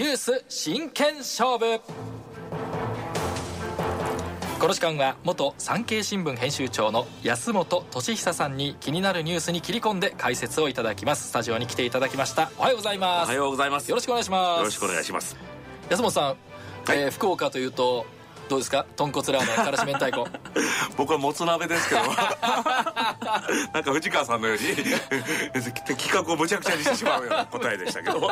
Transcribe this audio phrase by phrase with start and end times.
[0.00, 1.78] ニュース真剣勝負。
[4.58, 11.28] この時間は元産経新聞編集長の安本俊久さんに気になるニュースに切り込んで解説をいただきます。
[11.28, 12.50] スタジオに来ていただきました。
[12.56, 13.28] おはようございます。
[13.28, 13.90] おはようございます。
[13.90, 14.58] よろしくお願いします。
[14.60, 15.36] よろしくお願いします。
[15.90, 16.36] 安本さん、はい、
[16.98, 18.06] えー、福岡というと
[18.50, 18.84] どうですか？
[18.96, 20.26] 豚骨ラーメンからし明太子。
[20.98, 22.00] 僕はもつ鍋ですけど。
[22.10, 24.74] なんか藤川さんのように
[25.86, 28.28] 企画をむちゃくちゃにしてしまうような答えでしたけど。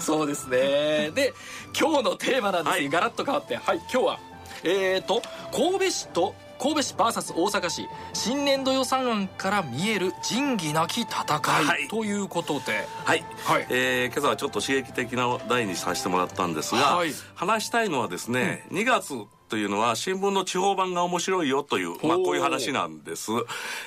[0.00, 1.10] そうですね。
[1.10, 1.34] で
[1.78, 3.56] 今日のテーマなんですが、はい、ガラッと変わって。
[3.56, 4.18] はい今日は
[4.64, 5.22] えーと
[5.52, 11.22] 神戸市と神戸市 VS 大阪市新年度予算案から見える仁義なき戦
[11.62, 12.86] い、はい、ということで。
[13.04, 19.14] はい、はい、えー、今朝はちょっと刺激的な題にさせてもらったんですが、はい、話したいのはですね、うん、2月
[19.50, 23.32] というのは新聞の地方版が面白いよという、まあ、こういう話なんです。
[23.32, 23.44] はい、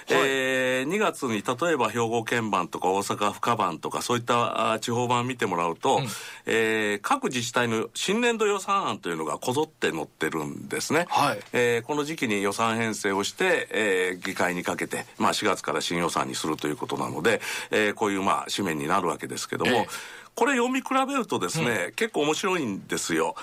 [0.10, 6.04] えー、2月に例えば兵庫県版とか大阪府下版とかそういった地方版見てもらうと、うん、
[6.46, 11.06] えー、各自治体の新年度予算案というのがこぞって載ってるんですね。
[11.08, 17.40] はい、えー、この時期に予算編成をして、えー、議会にかけて、まあ、4月から新予算にするということなので、
[17.72, 23.36] えー、こういうまあ紙面になるわけですけども、えーこれ読み比べるとですね、うん、結構面白いんですよ。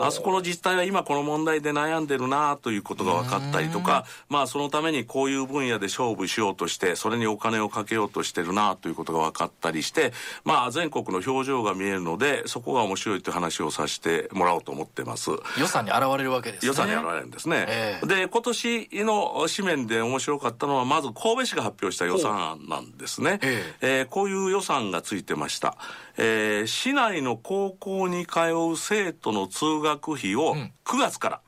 [0.00, 10.12] あそこの自治体は今この問題で悩んでるなということが分かったりとか、まあそのためにこういう分野で勝負しようとして、それにお金をかけようとしてるなということが分かったりして、
[10.44, 15.30] まあ全国の表情が見えるので、そこが面白いという話をさせてもらおうと思ってます。
[15.58, 16.68] 予算に現れるわけですね。
[16.68, 17.66] 予算に現れるんですね。
[17.68, 23.40] えー、で、今年の紙面で面白かったのは、まず神戸市が発表した予算案なんですね。
[23.42, 25.76] えー、えー、こういう予算がついてました。
[26.22, 28.40] えー、市内の高校に通
[28.70, 30.54] う生徒の通学費を
[30.84, 31.40] 9月から、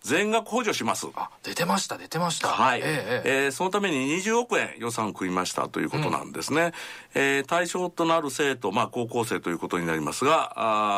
[0.00, 1.08] 全額補助します。
[1.14, 2.48] あ、出てました、出てました。
[2.48, 2.80] はい。
[2.82, 6.72] えー、えー、そのために20億円予算を組みましたということなんですね。
[7.14, 10.52] うん、えー、対象となる生徒、まあ高校生ということになりますが、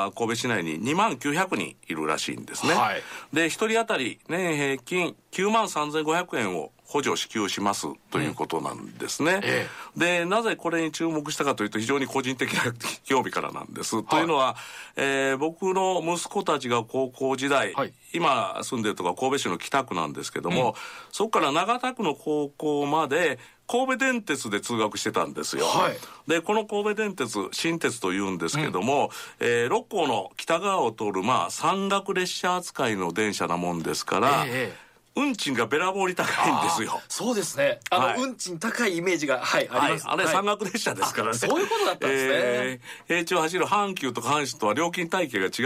[0.07, 2.75] あ神戸市内に2万900人いるらしいんですね。
[2.75, 3.03] はい、
[3.33, 9.33] で、1人当たり年平均9万3500円を補助支給しますということなんですね。
[9.33, 9.41] うん。
[9.45, 12.73] ええ、で、なぜこれに注目したかというと非常に個人的な
[13.05, 13.97] 興味からなんです。
[13.97, 14.57] はい、というのは、
[14.95, 20.75] えー、僕の息子たちが高校時代、はい、今住んでるとか神戸市の北区なんですけども、うん、
[21.11, 25.67] そこから長田区の高校まで神戸電鉄で通学してたんですよ。
[25.67, 25.97] はい、
[26.31, 29.11] で、この神戸電鉄、新鉄というんですけども、
[29.41, 34.86] うん、えー、六甲の北側を通る、まあ、山岳列車扱いの電車なもんですから、ええ
[35.17, 37.01] 運賃がべらぼうに高いんですよ。
[37.09, 37.81] そうですね。
[37.91, 40.07] あの、はい、運賃高いイメージが、はい、あります。
[40.07, 41.39] はい、あれ、山岳列車ですからね。
[41.39, 42.33] そういうことだったんですね。
[42.35, 45.57] えー、平地を走る阪急とか阪神とは料金体系が違うんで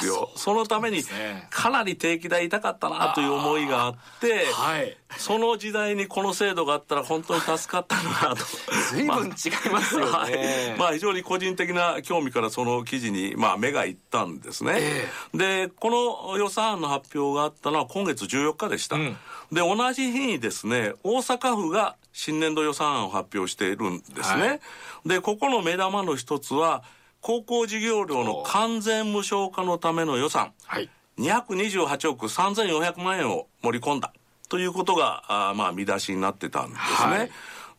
[0.00, 0.30] すよ。
[0.36, 1.02] そのために、
[1.50, 4.96] かなり定期代痛かったなという思いがあって、はい。
[5.16, 8.44] その時代にこの制度があったら本当に助かったなと。
[8.90, 10.10] 随分違いますよね。
[10.10, 14.74] まあ、はい、まあ非常に個人的な興味からその記事に、まあ目がいったんですね。
[14.76, 15.90] えー、で、こ
[16.30, 18.83] の予算案の発表があったのは今月14日でした。
[18.90, 19.16] うん、
[19.52, 24.48] で、同じ日にですね、大阪府が新年度予算案を発表しているんですね。
[24.48, 24.60] はい、
[25.06, 26.82] で、ここの目玉の一つは、
[27.20, 30.52] 高校授業料の完全無償化のための予算。
[30.66, 30.90] はい。
[31.18, 34.12] 228億3400万円を盛り込んだ。
[34.48, 37.18] ということが、あまあ、見出しになってたんですね。
[37.18, 37.30] はい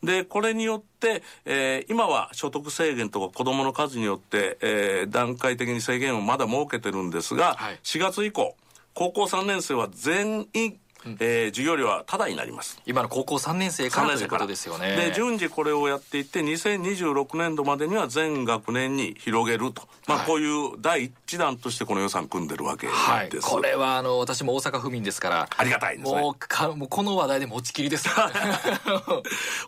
[0.02, 8.56] で、これによって、えー、今は所得制限とか子供の数によって、えー、段階的に制限をまだ設けてるんですが、はい、4月以降、
[8.94, 10.78] 高校3年生は全員
[11.20, 12.80] えー、授業料はタダになります。
[12.86, 14.96] 今の高校3年生からということですよね。
[14.96, 26.20] で順次これをやっていって2026年度までには全学年に広げると、まあ、こういう第一弾としてこの予算組んでるわけです、はい、これはあの私も大阪府民ですからありがたいですね。
[26.20, 28.08] もうかもうこの話題で持ちきりです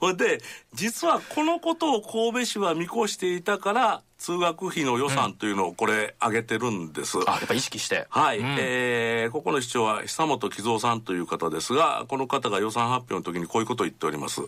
[0.01, 0.41] ほ で
[0.75, 7.19] 実はこのことを神戸市は見越していたから通学費の予算というのをこれ上げてるんです。
[7.19, 8.07] うん、あ、やっぱ意識して。
[8.11, 8.39] はい。
[8.39, 14.43] うん、えー、ここの市長は久本木造さんという方ですが、この方が予算発表の時にこういうことを言っております。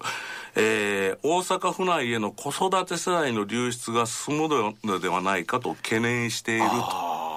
[0.56, 4.48] えー、大阪府内への子育て世代の流出が進む
[4.84, 7.30] のではないかと懸念していると。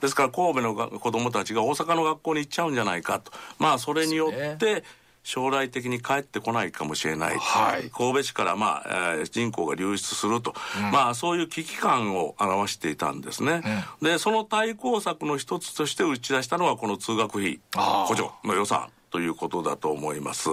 [0.00, 3.30] ですから神戸の子供たちが大阪の学校に行っちゃうんじゃないかと。
[3.58, 4.84] まあそれによって、
[5.24, 13.62] 将来的に帰ってこないかもしれない、はい、神戸市から、まあえー、人口が流出すると、うん、まあそういう危機感を表していたんですね、
[14.00, 20.50] うん、でその対抗策の一つとして打ち出したのはこの通学費補助の予算ということだと思います。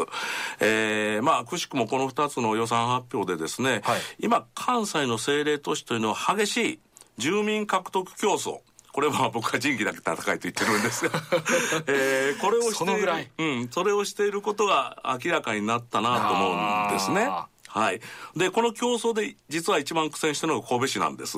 [0.59, 6.79] えー、まあ、くしくもこの2つの予算発表でですね、はい、今、関西の政令都市というのは激しい
[7.17, 8.59] 住民獲得競争、
[8.93, 11.21] これは僕は仁義なき戦いと言ってるんですが、
[11.87, 17.29] えー、これをしている、うん、それをしていることが明らかになったなと思うんですね。
[17.73, 18.01] はい。
[18.35, 21.37] で、この競争で実は一番苦戦してるのが神戸市なんです。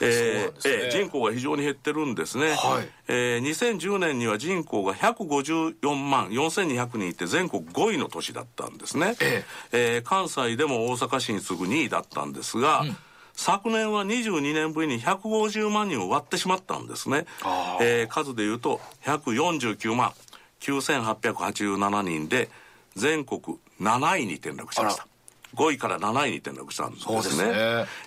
[0.00, 2.56] えー、ね、えー、人口が非常に減ってるんですね。
[2.56, 9.14] はい、えー、2010年には人口が154万4200人いて全国5位の都市だったんですね。
[9.20, 12.96] ええー、関西でも大阪市に次ぐ2位だったんですが、うん
[13.42, 17.26] 昨年は22年ぶりに150万人を割ってしまったんですね。
[17.80, 20.12] えー、数で言うと149万
[20.60, 22.48] 9887人で
[22.94, 25.08] 全国7位に転落しました。
[25.56, 27.22] 5位から7位に転落したんですね。
[27.22, 27.52] すね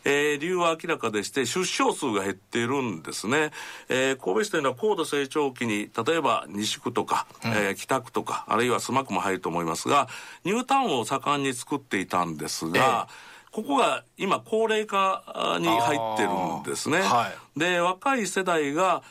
[0.06, 3.52] えー、理由は明らかでして、出生数が減っているんですね。
[3.90, 10.08] えー、神戸市というのは高度成長期に、例えば西区とか、うん、えー、北区とか、あるいは須磨区も入ると思いますが、
[10.44, 15.24] ニュータウンを盛んに作っていたんですが、えーここが今高齢化
[15.62, 16.30] に入ってる
[16.60, 17.00] んですね。
[17.00, 19.02] はい、で若い世代が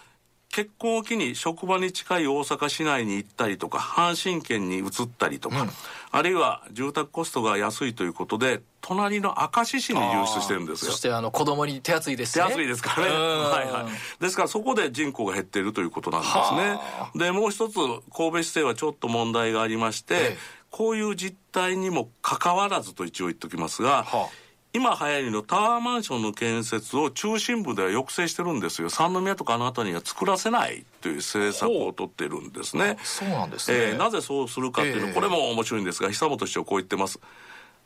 [0.51, 5.71] 結婚を機に職場に近い大阪市内に行ったりとか阪神圏に移ったりとか、うん、
[6.11, 10.93] あるいは住宅コストが安いということで隣の明石市に流出してるんですよ。
[10.93, 12.45] そしてあの子供に手厚いですね。
[12.45, 13.15] 手厚いですからね。
[13.15, 14.23] はいはい。
[14.23, 16.79] ですからそこで人口が減っているということなんですね。
[17.15, 24.29] でもう一つ神戸市政はちょっと問題がありまして、ええこういう実態にもかかわらずと一応言っておきますが、はあ、
[24.73, 28.91] 今流行りのタワーマンションの建設を中心部では抑制してるんですよ。
[28.91, 32.97] 三宮とかあの辺りには作らせないという政策を取ってるんですね。
[33.05, 37.21] そうなんですね、えー、なぜそうするかっていうの、えー、これも面白いんですが久本市長こう言ってます。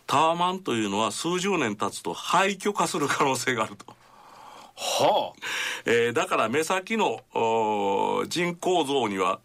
[0.06, 3.84] タワーマンというのは数十年経つと廃墟化する可能性があると。
[4.76, 5.40] はあ。
[5.84, 7.20] えー、だから目先の
[8.28, 9.40] 人口増には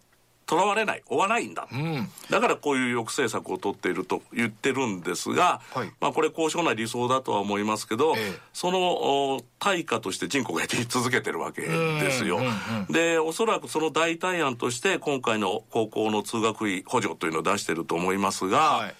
[0.54, 12.40] とらわれない追わないんだ、うん、だからこういう抑制策を取っていると言ってるんですが、はい、まあ、これ高尚な理想だとは思いますけど、ええ、その対価として人口が減り続けてるわけですよ。
[12.92, 18.96] でおそらくその代替案として今回の高校の通学費補助というのを出してると思いますが、はい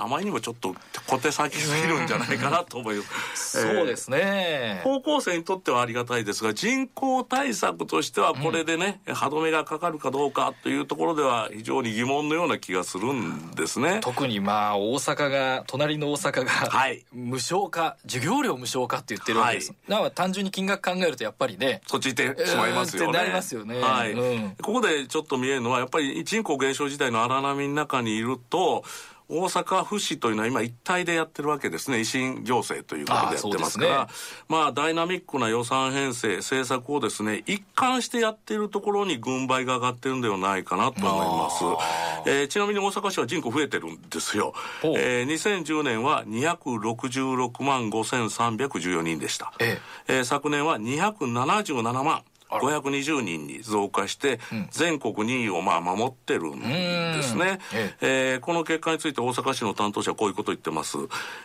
[0.00, 0.76] あまりにもちょっと
[1.08, 3.02] 小手先すぎるんじゃないかなと思いま
[3.34, 3.60] す。
[3.60, 13.98] そうですね、高校生にとってはありがたいですが、人口対策としてはこれでね、うん、歯止めがかかるかどうかというところでは非常に疑問のような気がするんですね。
[14.00, 19.70] 特にまあ大阪が、隣の大阪が、はい、無償化、授業料無償化って言ってるわけです。
[19.70, 21.80] はい、だから単純に金額考えるとやっぱりね。
[21.88, 23.12] そっち行ってしまいますよね。
[23.12, 23.80] なりますよね。
[23.80, 28.84] はい、うん、ここでちょっと見えるのは、やっぱり人口減少時代の荒波の中にいると、
[29.28, 31.98] 大阪府市というのは今一体でやってるわけですね。
[31.98, 34.10] 維新行政ということでやってますから、ね、
[34.48, 49.78] まあダイナミックな予算編成政策をですね一貫してやっているところに軍配が上がってるんではないかなと思います、えー、ちなみに大阪市は人口増えてるんですよ、えー、2010年は266万5314人でした、え
[50.08, 50.14] え。
[50.16, 54.40] えー、昨年は277万520人に増加して、
[54.70, 57.58] 全国2位をまあ守ってるんですね。
[57.72, 60.96] ええー、この結果について大阪市の担当者はこういうことを言ってます。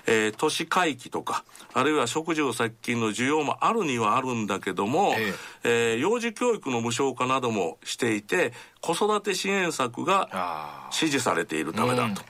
[0.08, 5.34] えー、都市回帰とか、あるいは食住接近の需要もあるにはあるんだけども、え
[5.64, 12.22] えー、幼児教育の無償化などもしていて、子育て支援策が支持されているためだと。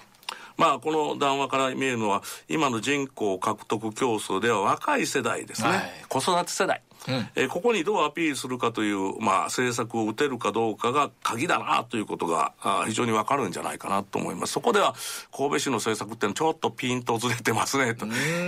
[0.57, 5.69] まあ、この談話から見えるのは、今の人口獲得競争では若い世代ですね。
[5.69, 6.81] はい、子育て世代。
[7.07, 14.53] うん、えー、ここにどうアピールするかという、まあ、政策を打てるかどうかが鍵だなということがあ非常にわかるんじゃないかなと思います。
[14.53, 14.95] そこでは
[15.35, 18.05] 神戸市の政策ってちょっとピンとずれてますねと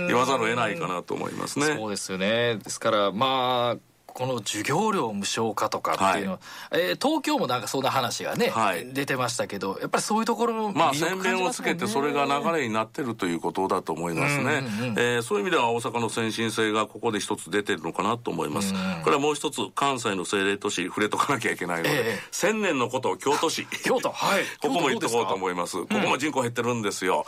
[0.08, 1.66] 言わざるを得ないかなと思いますね。
[1.76, 2.56] そうですよね。
[2.56, 6.38] ですからまあこの授業料無償化とかっていうのは、
[6.70, 14.62] はい、えー、東京もなんかそんな話がね、はい、出てましたけどやっぱりそういうところの、まあ洗面をつけてそれが流れになってるということだと思いますね、
[14.96, 23.66] えー、そういう意味では大阪の先進性がここで一つ出てるのかなと思います、うん、これはもう一つ関西の政令都市触れとかなきゃいけないので、えー、千年のことを京都市。
[23.84, 24.10] 京都。
[24.12, 24.44] はい。
[24.62, 25.76] ここも言っておこうと思います。
[25.76, 27.26] ここも人口減ってるんですよ、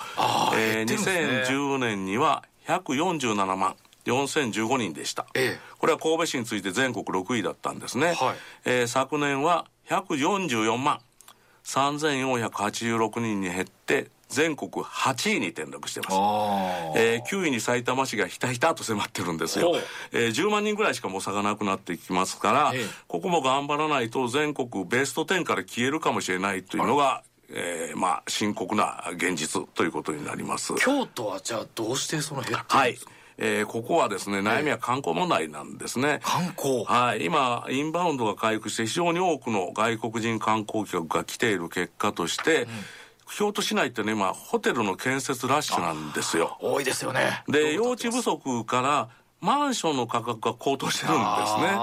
[0.53, 3.77] うん、えー、2010年には147万
[4.13, 8.17] 4015人でした、ええ、これは神戸市について全国6位だったんですね、はい、
[8.65, 11.01] えー、昨年は144万。
[11.69, 16.15] 3486人に減って全国8位に転落してます、
[16.97, 19.75] えー、9位に埼玉市がひたひたと迫ってるんですよ、
[20.13, 30.75] えー、10万人ぐらいしかもう差がなくなってきますから、えここも頑張らないと全国ベスト10から消えるかもしれないというのがえー、まあ深刻な現実ということになります。
[30.75, 36.21] 京都はじゃあどうしてその減ってるんですか、はいえー、ここはですね、悩みは観光問題なんですね。
[36.23, 36.85] 観光？
[36.85, 37.25] はい。
[37.25, 42.69] 今、インバウンドが回復して非常に多くの外国人観光客が来ている結果として、うん、
[43.37, 46.59] 京都市内ってね、今、ホテルの建設ラッシュなんですよ。
[46.61, 47.45] 多いですよね。
[47.49, 49.09] で、用地不足から、
[49.41, 51.79] マンションの価格が高騰してるんですね。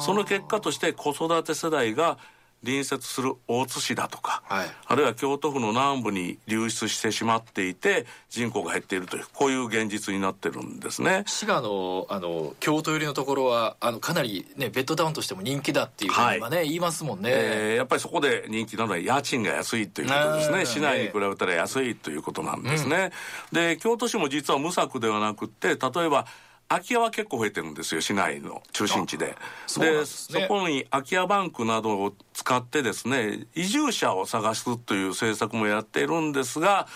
[0.00, 2.18] その結果として子育て世代が
[2.66, 11.24] 隣接する大津市だとか、はい、あるいは京都府の南部に流出してしまっていて人口が減っているというこういう現実になってるんですね。
[11.26, 20.66] 滋賀のあの京都寄りのところはあのかなり、ね、ベッドタウンとしても人気だっていうふうにはね、はい、言いますもんね、えー、やっぱりそこで人気なのは家賃が安いということですね。
[20.66, 23.12] 市内に比べたら安いということなんですね、
[23.52, 26.26] うん、で京都市も実は無策ではなくて例えば
[26.68, 29.36] 空き家は結構増えてるんですよ市内の中心地で。
[29.66, 32.12] そで、ね、そこに空き家バンクなどを
[32.46, 36.86] 使ってですね移住者を探すという政策もやっているんですが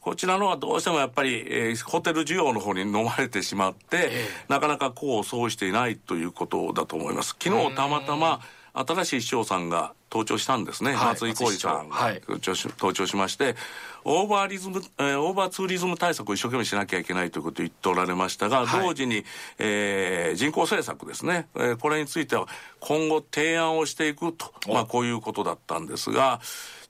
[0.00, 7.36] こちらのはどうしてもやっぱり、えー、ホテル需要の方に飲まれてしまって、えー、なかなか功を奏していないということだと思います。
[7.42, 8.40] 昨日たまたま
[8.74, 12.12] 新しい市長さんが登庁したんですね、はい、松井浩二さんが。
[12.22, 13.56] 登庁し,、登庁しまして
[14.04, 19.24] オーバーリズム、えー、オーバーツーリズム対策を一生懸命しなきゃいけないということを言っておられましたが、はい、同時に、
[19.58, 22.46] えー、人口政策ですね、えー、これについては
[22.80, 26.40] 今後提案をしていくと、まあ、こういうことだったんですが、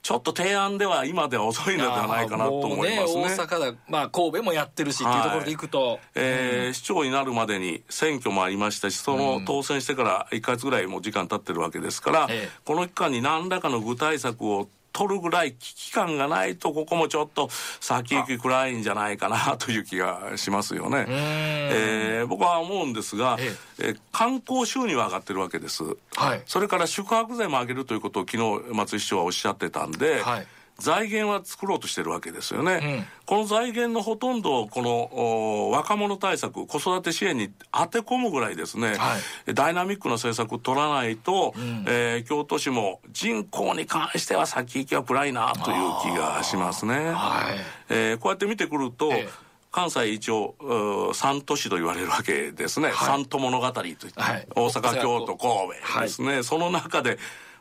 [0.08, 3.24] ちょっと提案では今では遅いのではないかなと思いますね。
[3.24, 12.48] ね大阪だ、まあ、神戸もやってるし、っていうところでいくと、えー、市長になるまでに選挙もありましたしその当選してから1か月ぐらいもう時間経ってるわけですから、え。
[12.64, 17.48] この期間に何らかの具体策を取るぐらい危機感がないとここもちょっと
[17.80, 21.06] 先行き暗いんじゃないかなという気がしますよね。
[21.08, 23.94] えー、僕は思うんですが、ええ。
[24.12, 25.84] 観光収入は上がってるわけです、
[26.16, 30.46] はい、それから宿泊税も上げるということを昨日松井市長はおっしゃってたんで、はい
[30.78, 39.16] 財源は作ろうとしてるわけですよね、うん、この財源のほとんどをこの若者対策子育て支援に当て込むぐらいですね、は
[39.48, 47.56] い、ダイナミックな政策を取らないと、うん、えー、京都市も人口に関しては先行きは暗いなという気がしますね、はい、
[47.90, 55.52] えー、こうやって見てくると、えー関西一応三都市と言われるわけですね、はい、三都物語といって、はい、大阪京都神
[55.94, 57.18] 戸ですね、はい、その中で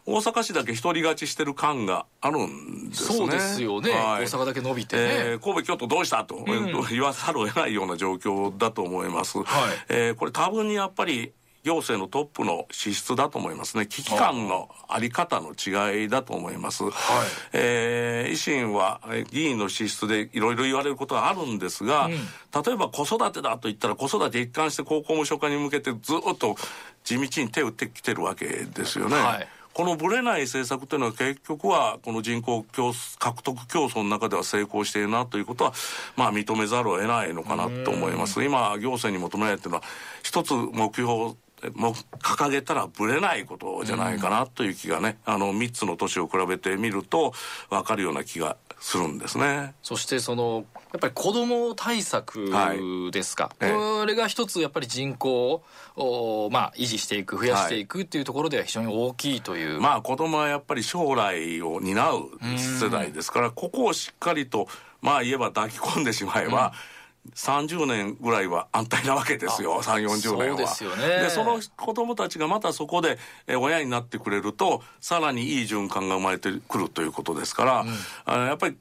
[0.10, 3.18] 大阪市だけ独り勝ちしてる感があるんですね。
[3.18, 3.92] そうですよね。
[3.92, 9.38] はい、大阪だけ伸びて、ね、えー、神戸、京都どうしたと、うん、言わざるを得ないような状況だと思います。
[9.40, 9.46] はい、
[9.90, 11.34] えー、これ多分にやっぱり
[11.64, 13.86] 行政のトップの資質だと思いますね。
[13.86, 16.86] 危機感のあり方の違いだと思います。
[16.86, 16.94] はい、
[17.52, 26.56] えー、維新は議員の資質でいろいろ言われることはあるんですが、うん、例えば子育てだと言ったら子育て一貫して高校無償化に向けてずっと
[27.04, 29.18] 地道に手を打ってきてるわけですよね。
[29.18, 35.74] はいこのぶれない政策というのは結局はこの人口競獲得競争の中では成功しているなということは
[36.16, 38.44] まあ認めざるを得ないのかなと思います。
[38.44, 39.84] 今行政に求められているのは
[40.24, 41.36] 一つ目標
[41.74, 47.34] も掲げたらぶれないことじゃないかなという気がね、あの3つの都市を比べてみると
[47.70, 49.74] 分かるような気がするんですね。
[49.82, 52.52] そしてそのやっぱり子ども対策
[53.12, 55.64] ですか、はい、これが一つやっぱり人口
[55.96, 64.68] を、まあ、維持していく増やしていくっていうところでは非常に大きいという、はい、まあ子どもはやっぱり将来を担う世代ですからここをしっかりと
[65.02, 66.97] まあ言えば抱き込んでしまえば、うん
[67.36, 70.56] 30年ぐらいは安泰なわけですよ3 4 0年は。
[70.56, 73.18] そうですよねでその子供たちがまたそこで
[73.60, 77.86] 親になってくれるとさらにいい循環が生まれてくるということですか
[78.26, 78.78] ら、うん、やっぱり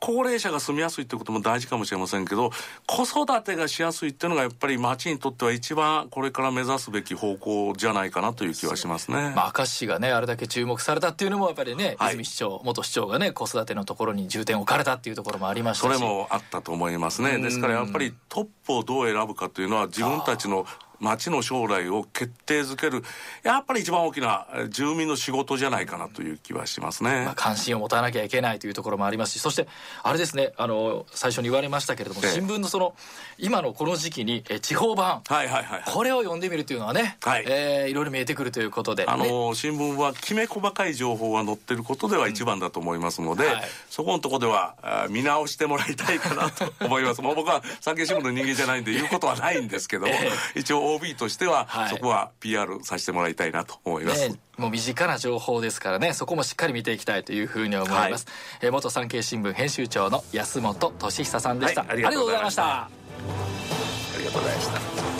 [0.00, 2.50] 高齢者が住みやすいってことも大事かもしれませんけど
[2.86, 9.32] 子育てがしやすいっていうのがやっぱり町にとっては一番これから目指すべき方向じゃないかなという気はしますね。
[9.34, 17.38] まあ、明石市がねあれだけ注目されたっていうのもやっぱりね、はい、泉市長元市長がね子育てのところに重点を置かれたっていうところもありましたしそれもあったと思いますね。
[17.38, 20.66] ですからやっぱりトップをどう選ぶかというのは自分たちの
[21.00, 23.02] 町の将来を決定づける
[23.42, 29.68] やっぱり一番大きな住民の仕事じゃないかなという気はしますね、まあ、関心を持たなきゃいけないというところもありますしそして
[30.02, 32.94] あれですねあの最初に言われましたけれども、新聞のその
[33.38, 37.44] 今のこの時期にえ地方版、はいはいはい、これを読んでみるというのはね、はい。
[37.46, 47.22] えー、いろいろ見えてくるということで、あの、ね、新聞はきめ細かい情報が載ってることでは一番だと思いますので、うんはい、そこのところでは見直してもらいたいかなと思います。
[47.22, 56.12] もう僕は産経新聞の人間じゃないんで言うことはないんですけども、 えー、一応 OB としてははい、そこは PR させてもらいたいなと思います、ね、もう身近な情報ですからね。
[56.12, 62.64] そこもしっかり見ていきたいというふうに思います、はい、え元産経新聞編集長の安本俊久さんでした、はい、ありがとうございました。
[62.64, 62.88] あ
[64.18, 65.17] りがとうございました